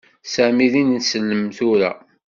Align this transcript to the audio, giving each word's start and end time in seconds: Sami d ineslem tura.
Sami 0.33 0.67
d 0.73 0.75
ineslem 0.81 1.43
tura. 1.57 1.91